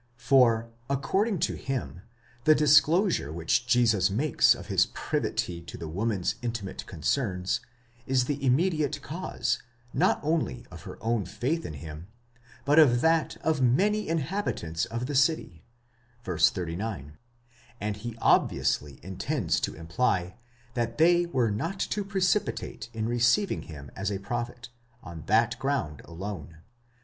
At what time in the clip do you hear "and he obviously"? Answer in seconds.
17.79-18.99